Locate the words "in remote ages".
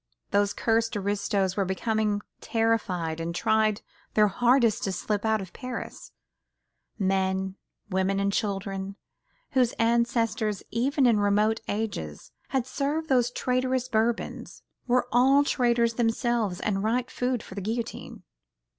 11.05-12.31